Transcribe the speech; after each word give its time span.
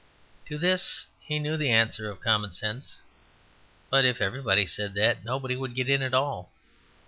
To 0.47 0.57
this 0.57 1.05
he 1.19 1.37
knew 1.37 1.57
the 1.57 1.69
answer 1.69 2.09
of 2.09 2.21
common 2.21 2.49
sense, 2.49 2.97
"But 3.91 4.03
if 4.03 4.19
everybody 4.19 4.65
said 4.65 4.95
that, 4.95 5.23
nobody 5.23 5.55
would 5.55 5.75
get 5.75 5.89
in 5.91 6.01
at 6.01 6.15
all." 6.15 6.51